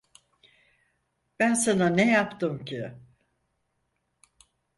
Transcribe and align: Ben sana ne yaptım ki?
Ben 1.39 1.53
sana 1.53 1.89
ne 1.89 2.11
yaptım 2.11 2.65
ki? 2.65 2.91